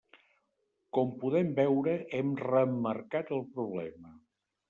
Com 0.97 1.11
podem 1.23 1.51
veure, 1.59 1.93
hem 2.19 2.33
reemmarcat 2.45 3.29
el 3.39 3.43
problema. 3.59 4.17